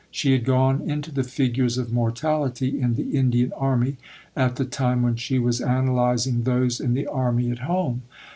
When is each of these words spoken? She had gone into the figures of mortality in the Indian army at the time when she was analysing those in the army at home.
She 0.09 0.31
had 0.31 0.45
gone 0.45 0.81
into 0.89 1.11
the 1.11 1.21
figures 1.23 1.77
of 1.77 1.93
mortality 1.93 2.81
in 2.81 2.95
the 2.95 3.15
Indian 3.15 3.53
army 3.55 3.97
at 4.35 4.55
the 4.55 4.65
time 4.65 5.03
when 5.03 5.15
she 5.15 5.37
was 5.37 5.61
analysing 5.61 6.41
those 6.41 6.79
in 6.79 6.95
the 6.95 7.05
army 7.05 7.51
at 7.51 7.59
home. 7.59 8.01